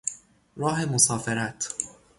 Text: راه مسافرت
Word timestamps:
راه 0.55 0.85
مسافرت 0.85 1.73